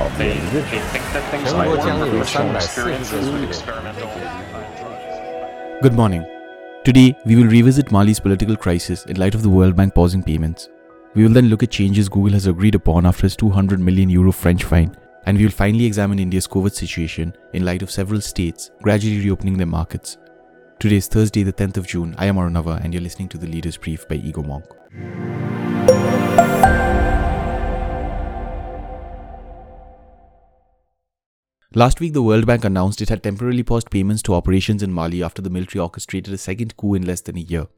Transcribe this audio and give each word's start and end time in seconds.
They, 0.00 0.32
they 0.32 0.62
think 0.62 1.04
that 1.12 1.30
things 1.30 1.52
might 1.52 1.68
work 1.68 1.82
from 1.82 2.00
personal 2.08 2.56
experiences 2.56 3.28
with 3.28 3.44
experimental. 3.44 4.08
Good 5.82 5.92
morning. 5.92 6.24
Today, 6.84 7.14
we 7.26 7.36
will 7.36 7.44
revisit 7.44 7.92
Mali's 7.92 8.18
political 8.18 8.56
crisis 8.56 9.04
in 9.04 9.18
light 9.18 9.34
of 9.34 9.42
the 9.42 9.50
World 9.50 9.76
Bank 9.76 9.94
pausing 9.94 10.22
payments. 10.22 10.70
We 11.14 11.22
will 11.22 11.34
then 11.34 11.48
look 11.48 11.62
at 11.62 11.70
changes 11.70 12.08
Google 12.08 12.32
has 12.32 12.46
agreed 12.46 12.74
upon 12.74 13.04
after 13.04 13.26
its 13.26 13.36
200 13.36 13.78
million 13.78 14.08
euro 14.08 14.32
French 14.32 14.64
fine, 14.64 14.96
and 15.26 15.36
we 15.36 15.44
will 15.44 15.52
finally 15.52 15.84
examine 15.84 16.18
India's 16.18 16.48
COVID 16.48 16.72
situation 16.72 17.34
in 17.52 17.66
light 17.66 17.82
of 17.82 17.90
several 17.90 18.22
states 18.22 18.70
gradually 18.82 19.18
reopening 19.22 19.58
their 19.58 19.66
markets. 19.66 20.16
Today 20.78 20.96
is 20.96 21.08
Thursday, 21.08 21.42
the 21.42 21.52
10th 21.52 21.76
of 21.76 21.86
June. 21.86 22.14
I 22.16 22.24
am 22.24 22.36
Arunava, 22.36 22.82
and 22.82 22.94
you're 22.94 23.02
listening 23.02 23.28
to 23.28 23.38
the 23.38 23.46
Leaders 23.46 23.76
Brief 23.76 24.08
by 24.08 24.16
Egomonk. 24.16 24.64
Last 31.76 32.00
week, 32.00 32.14
the 32.14 32.22
World 32.22 32.46
Bank 32.46 32.64
announced 32.64 33.00
it 33.00 33.10
had 33.10 33.22
temporarily 33.22 33.62
paused 33.62 33.92
payments 33.92 34.22
to 34.22 34.34
operations 34.34 34.82
in 34.82 34.90
Mali 34.90 35.22
after 35.22 35.40
the 35.40 35.50
military 35.50 35.80
orchestrated 35.80 36.34
a 36.34 36.38
second 36.38 36.76
coup 36.76 36.94
in 36.94 37.06
less 37.06 37.20
than 37.20 37.36
a 37.36 37.42
year. 37.42 37.68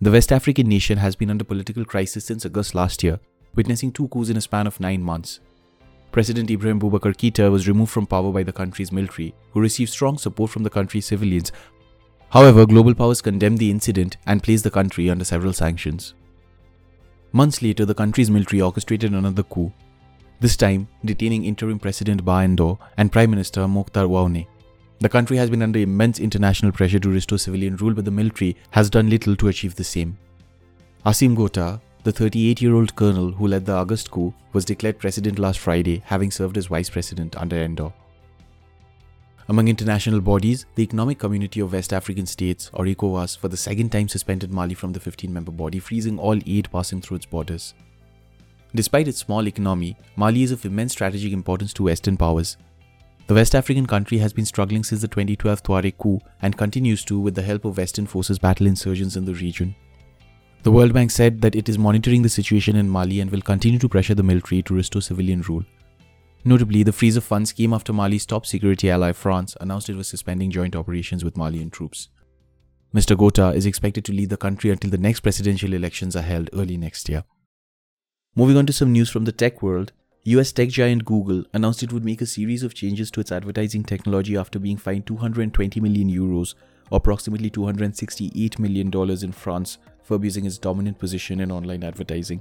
The 0.00 0.10
West 0.10 0.32
African 0.32 0.66
nation 0.66 0.96
has 0.96 1.14
been 1.14 1.28
under 1.28 1.44
political 1.44 1.84
crisis 1.84 2.24
since 2.24 2.46
August 2.46 2.74
last 2.74 3.02
year, 3.02 3.20
witnessing 3.54 3.92
two 3.92 4.08
coups 4.08 4.30
in 4.30 4.38
a 4.38 4.40
span 4.40 4.66
of 4.66 4.80
nine 4.80 5.02
months. 5.02 5.40
President 6.10 6.50
Ibrahim 6.50 6.80
Boubacar 6.80 7.14
Keita 7.14 7.50
was 7.52 7.68
removed 7.68 7.92
from 7.92 8.06
power 8.06 8.32
by 8.32 8.42
the 8.42 8.50
country's 8.50 8.92
military, 8.92 9.34
who 9.52 9.60
received 9.60 9.90
strong 9.90 10.16
support 10.16 10.50
from 10.50 10.62
the 10.62 10.70
country's 10.70 11.04
civilians. 11.04 11.52
However, 12.30 12.64
global 12.64 12.94
powers 12.94 13.20
condemned 13.20 13.58
the 13.58 13.70
incident 13.70 14.16
and 14.24 14.42
placed 14.42 14.64
the 14.64 14.70
country 14.70 15.10
under 15.10 15.26
several 15.26 15.52
sanctions. 15.52 16.14
Months 17.32 17.60
later, 17.60 17.84
the 17.84 17.94
country's 17.94 18.30
military 18.30 18.62
orchestrated 18.62 19.12
another 19.12 19.42
coup, 19.42 19.70
this 20.40 20.56
time 20.56 20.86
detaining 21.04 21.44
interim 21.44 21.78
President 21.78 22.24
Ba 22.24 22.46
Ndaw 22.46 22.78
and 22.96 23.10
Prime 23.10 23.30
Minister 23.30 23.62
Mokhtar 23.62 24.06
Ouane. 24.08 24.46
The 25.00 25.08
country 25.08 25.36
has 25.36 25.50
been 25.50 25.62
under 25.62 25.80
immense 25.80 26.20
international 26.20 26.72
pressure 26.72 26.98
to 27.00 27.08
restore 27.08 27.38
civilian 27.38 27.76
rule, 27.76 27.94
but 27.94 28.04
the 28.04 28.10
military 28.10 28.56
has 28.70 28.90
done 28.90 29.10
little 29.10 29.36
to 29.36 29.48
achieve 29.48 29.74
the 29.74 29.84
same. 29.84 30.16
Assimi 31.06 31.36
Goïta, 31.36 31.80
the 32.04 32.12
38 32.12 32.62
year 32.62 32.74
old 32.74 32.94
colonel 32.94 33.32
who 33.32 33.48
led 33.48 33.66
the 33.66 33.72
August 33.72 34.10
coup, 34.10 34.32
was 34.52 34.64
declared 34.64 34.98
president 34.98 35.38
last 35.38 35.58
Friday, 35.58 36.02
having 36.04 36.30
served 36.30 36.56
as 36.56 36.66
vice 36.66 36.90
president 36.90 37.36
under 37.36 37.56
Ndaw. 37.56 37.92
Among 39.48 39.66
international 39.66 40.20
bodies, 40.20 40.66
the 40.74 40.82
Economic 40.82 41.18
Community 41.18 41.60
of 41.60 41.72
West 41.72 41.92
African 41.92 42.26
States, 42.26 42.70
or 42.74 42.84
ECOWAS, 42.84 43.38
for 43.38 43.48
the 43.48 43.56
second 43.56 43.90
time 43.90 44.06
suspended 44.06 44.52
Mali 44.52 44.74
from 44.74 44.92
the 44.92 45.00
15 45.00 45.32
member 45.32 45.50
body, 45.50 45.78
freezing 45.78 46.18
all 46.18 46.38
aid 46.46 46.68
passing 46.70 47.00
through 47.00 47.16
its 47.16 47.26
borders. 47.26 47.72
Despite 48.74 49.08
its 49.08 49.18
small 49.18 49.46
economy, 49.46 49.96
Mali 50.16 50.42
is 50.42 50.52
of 50.52 50.64
immense 50.64 50.92
strategic 50.92 51.32
importance 51.32 51.72
to 51.74 51.84
Western 51.84 52.16
powers. 52.16 52.56
The 53.26 53.34
West 53.34 53.54
African 53.54 53.86
country 53.86 54.18
has 54.18 54.32
been 54.32 54.44
struggling 54.44 54.84
since 54.84 55.00
the 55.00 55.08
2012 55.08 55.62
Tuareg 55.62 55.98
coup 55.98 56.20
and 56.42 56.56
continues 56.56 57.04
to 57.04 57.18
with 57.18 57.34
the 57.34 57.42
help 57.42 57.64
of 57.64 57.76
Western 57.76 58.06
forces 58.06 58.38
battle 58.38 58.66
insurgents 58.66 59.16
in 59.16 59.24
the 59.24 59.34
region. 59.34 59.74
The 60.62 60.72
World 60.72 60.92
Bank 60.92 61.10
said 61.10 61.40
that 61.42 61.54
it 61.54 61.68
is 61.68 61.78
monitoring 61.78 62.22
the 62.22 62.28
situation 62.28 62.76
in 62.76 62.88
Mali 62.88 63.20
and 63.20 63.30
will 63.30 63.40
continue 63.40 63.78
to 63.78 63.88
pressure 63.88 64.14
the 64.14 64.22
military 64.22 64.62
to 64.62 64.74
restore 64.74 65.02
civilian 65.02 65.42
rule. 65.42 65.64
Notably, 66.44 66.82
the 66.82 66.92
freeze 66.92 67.16
of 67.16 67.24
funds 67.24 67.52
came 67.52 67.72
after 67.72 67.92
Mali's 67.92 68.26
top 68.26 68.46
security 68.46 68.90
ally 68.90 69.12
France 69.12 69.56
announced 69.60 69.88
it 69.88 69.96
was 69.96 70.08
suspending 70.08 70.50
joint 70.50 70.76
operations 70.76 71.24
with 71.24 71.36
Malian 71.36 71.70
troops. 71.70 72.08
Mr. 72.94 73.16
Goïta 73.16 73.54
is 73.54 73.66
expected 73.66 74.04
to 74.06 74.12
lead 74.12 74.30
the 74.30 74.36
country 74.36 74.70
until 74.70 74.90
the 74.90 74.98
next 74.98 75.20
presidential 75.20 75.74
elections 75.74 76.16
are 76.16 76.22
held 76.22 76.48
early 76.54 76.76
next 76.76 77.08
year. 77.08 77.24
Moving 78.38 78.56
on 78.56 78.66
to 78.66 78.72
some 78.72 78.92
news 78.92 79.10
from 79.10 79.24
the 79.24 79.32
tech 79.32 79.62
world, 79.62 79.90
US 80.22 80.52
tech 80.52 80.68
giant 80.68 81.04
Google 81.04 81.42
announced 81.54 81.82
it 81.82 81.92
would 81.92 82.04
make 82.04 82.20
a 82.20 82.26
series 82.26 82.62
of 82.62 82.72
changes 82.72 83.10
to 83.10 83.20
its 83.20 83.32
advertising 83.32 83.82
technology 83.82 84.36
after 84.36 84.60
being 84.60 84.76
fined 84.76 85.08
220 85.08 85.80
million 85.80 86.08
euros, 86.08 86.54
or 86.92 86.98
approximately 86.98 87.50
$268 87.50 88.60
million 88.60 88.92
in 89.24 89.32
France, 89.32 89.78
for 90.04 90.14
abusing 90.14 90.46
its 90.46 90.56
dominant 90.56 91.00
position 91.00 91.40
in 91.40 91.50
online 91.50 91.82
advertising. 91.82 92.40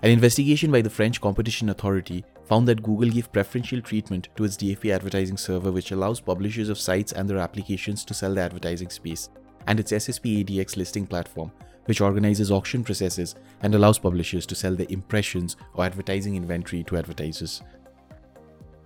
An 0.00 0.12
investigation 0.12 0.70
by 0.70 0.80
the 0.80 0.88
French 0.88 1.20
Competition 1.20 1.70
Authority 1.70 2.24
found 2.44 2.68
that 2.68 2.84
Google 2.84 3.10
gave 3.10 3.32
preferential 3.32 3.80
treatment 3.80 4.28
to 4.36 4.44
its 4.44 4.56
DFP 4.56 4.94
advertising 4.94 5.38
server, 5.38 5.72
which 5.72 5.90
allows 5.90 6.20
publishers 6.20 6.68
of 6.68 6.78
sites 6.78 7.10
and 7.10 7.28
their 7.28 7.38
applications 7.38 8.04
to 8.04 8.14
sell 8.14 8.32
the 8.32 8.42
advertising 8.42 8.90
space, 8.90 9.28
and 9.66 9.80
its 9.80 9.90
SSP 9.90 10.44
ADX 10.44 10.76
listing 10.76 11.04
platform, 11.04 11.50
which 11.86 12.00
organizes 12.00 12.50
auction 12.50 12.84
processes 12.84 13.34
and 13.62 13.74
allows 13.74 13.98
publishers 13.98 14.46
to 14.46 14.54
sell 14.54 14.74
their 14.74 14.86
impressions 14.88 15.56
or 15.74 15.84
advertising 15.84 16.36
inventory 16.36 16.84
to 16.84 16.96
advertisers. 16.96 17.62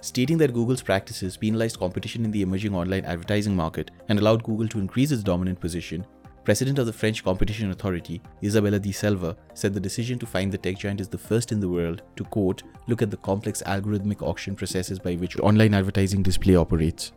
Stating 0.00 0.38
that 0.38 0.54
Google's 0.54 0.82
practices 0.82 1.36
penalized 1.36 1.78
competition 1.78 2.24
in 2.24 2.30
the 2.30 2.42
emerging 2.42 2.74
online 2.74 3.04
advertising 3.04 3.56
market 3.56 3.90
and 4.08 4.18
allowed 4.18 4.44
Google 4.44 4.68
to 4.68 4.78
increase 4.78 5.10
its 5.10 5.22
dominant 5.22 5.58
position, 5.58 6.06
President 6.46 6.78
of 6.78 6.86
the 6.86 6.92
French 6.92 7.24
Competition 7.24 7.72
Authority, 7.72 8.22
Isabelle 8.40 8.78
de 8.78 8.92
Silva, 8.92 9.36
said 9.54 9.74
the 9.74 9.80
decision 9.80 10.16
to 10.20 10.26
find 10.26 10.52
the 10.52 10.56
tech 10.56 10.78
giant 10.78 11.00
is 11.00 11.08
the 11.08 11.18
first 11.18 11.50
in 11.50 11.58
the 11.58 11.68
world 11.68 12.02
to 12.14 12.22
quote, 12.22 12.62
look 12.86 13.02
at 13.02 13.10
the 13.10 13.16
complex 13.16 13.64
algorithmic 13.66 14.22
auction 14.22 14.54
processes 14.54 15.00
by 15.00 15.16
which 15.16 15.36
online 15.40 15.74
advertising 15.74 16.22
display 16.22 16.54
operates. 16.54 17.10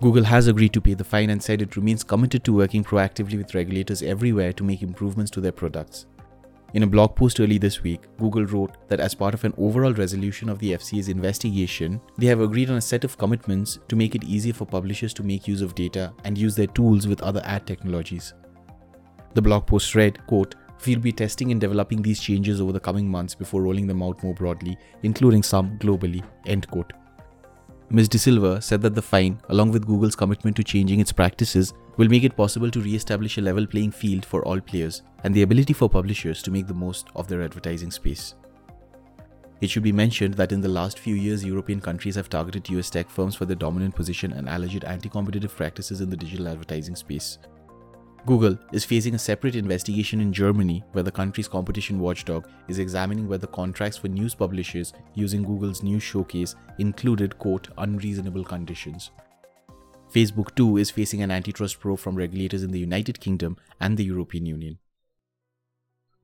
Google 0.00 0.24
has 0.24 0.46
agreed 0.46 0.72
to 0.72 0.80
pay 0.80 0.94
the 0.94 1.04
fine 1.04 1.28
and 1.28 1.42
said 1.42 1.60
it 1.60 1.76
remains 1.76 2.02
committed 2.02 2.42
to 2.44 2.54
working 2.54 2.82
proactively 2.82 3.36
with 3.36 3.54
regulators 3.54 4.02
everywhere 4.02 4.50
to 4.54 4.64
make 4.64 4.80
improvements 4.80 5.30
to 5.32 5.42
their 5.42 5.52
products. 5.52 6.06
In 6.72 6.84
a 6.84 6.86
blog 6.86 7.16
post 7.16 7.38
early 7.38 7.58
this 7.58 7.82
week, 7.82 8.02
Google 8.16 8.46
wrote 8.46 8.76
that 8.88 9.00
as 9.00 9.14
part 9.14 9.34
of 9.34 9.44
an 9.44 9.52
overall 9.58 9.92
resolution 9.92 10.48
of 10.48 10.58
the 10.58 10.72
FCA's 10.72 11.08
investigation, 11.10 12.00
they 12.16 12.26
have 12.28 12.40
agreed 12.40 12.70
on 12.70 12.76
a 12.76 12.80
set 12.80 13.04
of 13.04 13.18
commitments 13.18 13.78
to 13.88 13.96
make 13.96 14.14
it 14.14 14.24
easier 14.24 14.54
for 14.54 14.64
publishers 14.64 15.12
to 15.14 15.22
make 15.22 15.46
use 15.46 15.60
of 15.60 15.74
data 15.74 16.14
and 16.24 16.38
use 16.38 16.54
their 16.54 16.68
tools 16.68 17.06
with 17.06 17.20
other 17.22 17.42
ad 17.44 17.66
technologies. 17.66 18.32
The 19.34 19.42
blog 19.42 19.66
post 19.66 19.94
read, 19.94 20.24
quote, 20.26 20.54
We'll 20.86 20.98
be 20.98 21.12
testing 21.12 21.50
and 21.50 21.60
developing 21.60 22.00
these 22.00 22.20
changes 22.20 22.58
over 22.58 22.72
the 22.72 22.80
coming 22.80 23.06
months 23.06 23.34
before 23.34 23.60
rolling 23.60 23.86
them 23.86 24.02
out 24.02 24.22
more 24.22 24.32
broadly, 24.32 24.78
including 25.02 25.42
some 25.42 25.78
globally. 25.78 26.24
End 26.46 26.66
quote. 26.68 26.94
Ms. 27.92 28.08
De 28.08 28.18
Silva 28.18 28.62
said 28.62 28.80
that 28.82 28.94
the 28.94 29.02
fine, 29.02 29.40
along 29.48 29.72
with 29.72 29.84
Google's 29.84 30.14
commitment 30.14 30.56
to 30.56 30.62
changing 30.62 31.00
its 31.00 31.10
practices, 31.10 31.74
will 31.96 32.08
make 32.08 32.22
it 32.22 32.36
possible 32.36 32.70
to 32.70 32.80
re 32.80 32.94
establish 32.94 33.36
a 33.36 33.40
level 33.40 33.66
playing 33.66 33.90
field 33.90 34.24
for 34.24 34.44
all 34.44 34.60
players 34.60 35.02
and 35.24 35.34
the 35.34 35.42
ability 35.42 35.72
for 35.72 35.90
publishers 35.90 36.40
to 36.40 36.52
make 36.52 36.68
the 36.68 36.74
most 36.74 37.08
of 37.16 37.26
their 37.26 37.42
advertising 37.42 37.90
space. 37.90 38.36
It 39.60 39.68
should 39.68 39.82
be 39.82 39.90
mentioned 39.90 40.34
that 40.34 40.52
in 40.52 40.60
the 40.60 40.68
last 40.68 41.00
few 41.00 41.16
years, 41.16 41.44
European 41.44 41.80
countries 41.80 42.14
have 42.14 42.28
targeted 42.28 42.70
US 42.70 42.90
tech 42.90 43.10
firms 43.10 43.34
for 43.34 43.44
their 43.44 43.56
dominant 43.56 43.96
position 43.96 44.34
and 44.34 44.48
alleged 44.48 44.84
anti 44.84 45.08
competitive 45.08 45.56
practices 45.56 46.00
in 46.00 46.10
the 46.10 46.16
digital 46.16 46.46
advertising 46.46 46.94
space. 46.94 47.38
Google 48.26 48.58
is 48.72 48.84
facing 48.84 49.14
a 49.14 49.18
separate 49.18 49.56
investigation 49.56 50.20
in 50.20 50.32
Germany 50.32 50.84
where 50.92 51.02
the 51.02 51.10
country's 51.10 51.48
competition 51.48 51.98
watchdog 51.98 52.46
is 52.68 52.78
examining 52.78 53.26
whether 53.26 53.46
contracts 53.46 53.96
for 53.96 54.08
news 54.08 54.34
publishers 54.34 54.92
using 55.14 55.42
Google's 55.42 55.82
news 55.82 56.02
showcase 56.02 56.54
included, 56.78 57.38
quote, 57.38 57.68
unreasonable 57.78 58.44
conditions. 58.44 59.10
Facebook 60.12 60.54
too 60.54 60.76
is 60.76 60.90
facing 60.90 61.22
an 61.22 61.30
antitrust 61.30 61.80
probe 61.80 61.98
from 61.98 62.14
regulators 62.14 62.62
in 62.62 62.72
the 62.72 62.78
United 62.78 63.20
Kingdom 63.20 63.56
and 63.80 63.96
the 63.96 64.04
European 64.04 64.44
Union. 64.44 64.78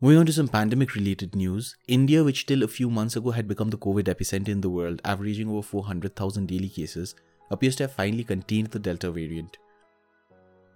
Moving 0.00 0.18
on 0.18 0.26
to 0.26 0.32
some 0.32 0.48
pandemic 0.48 0.94
related 0.94 1.34
news, 1.34 1.76
India, 1.88 2.22
which 2.22 2.44
till 2.44 2.62
a 2.62 2.68
few 2.68 2.90
months 2.90 3.16
ago 3.16 3.30
had 3.30 3.48
become 3.48 3.70
the 3.70 3.78
COVID 3.78 4.04
epicenter 4.04 4.48
in 4.48 4.60
the 4.60 4.68
world, 4.68 5.00
averaging 5.04 5.48
over 5.48 5.62
400,000 5.62 6.46
daily 6.46 6.68
cases, 6.68 7.14
appears 7.50 7.76
to 7.76 7.84
have 7.84 7.92
finally 7.92 8.24
contained 8.24 8.66
the 8.68 8.78
Delta 8.78 9.10
variant. 9.10 9.56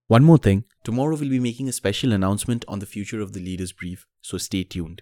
One 0.08 0.24
more 0.24 0.38
thing, 0.38 0.66
tomorrow 0.84 1.16
we'll 1.16 1.30
be 1.30 1.40
making 1.40 1.68
a 1.68 1.72
special 1.72 2.14
announcement 2.14 2.64
on 2.68 2.78
the 2.78 2.86
future 2.86 3.22
of 3.22 3.34
the 3.34 3.40
Leaders 3.40 3.72
Brief, 3.72 4.06
so 4.22 4.38
stay 4.38 4.64
tuned. 4.64 5.02